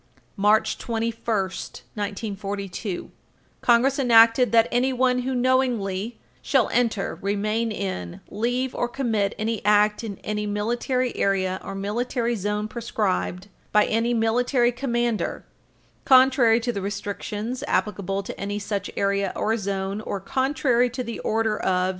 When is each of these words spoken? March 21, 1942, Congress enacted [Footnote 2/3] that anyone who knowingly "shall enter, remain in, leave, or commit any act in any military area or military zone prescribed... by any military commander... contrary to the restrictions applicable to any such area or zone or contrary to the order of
March 0.35 0.79
21, 0.79 1.13
1942, 1.23 3.11
Congress 3.61 3.99
enacted 3.99 4.47
[Footnote 4.47 4.63
2/3] 4.63 4.63
that 4.63 4.75
anyone 4.75 5.19
who 5.19 5.35
knowingly 5.35 6.17
"shall 6.41 6.69
enter, 6.69 7.19
remain 7.21 7.71
in, 7.71 8.19
leave, 8.31 8.73
or 8.73 8.87
commit 8.87 9.35
any 9.37 9.63
act 9.63 10.03
in 10.03 10.17
any 10.23 10.47
military 10.47 11.15
area 11.15 11.61
or 11.63 11.75
military 11.75 12.35
zone 12.35 12.67
prescribed... 12.67 13.47
by 13.71 13.85
any 13.85 14.15
military 14.15 14.71
commander... 14.71 15.45
contrary 16.03 16.59
to 16.59 16.71
the 16.71 16.81
restrictions 16.81 17.63
applicable 17.67 18.23
to 18.23 18.35
any 18.39 18.57
such 18.57 18.89
area 18.97 19.31
or 19.35 19.55
zone 19.55 20.01
or 20.01 20.19
contrary 20.19 20.89
to 20.89 21.03
the 21.03 21.19
order 21.19 21.59
of 21.59 21.89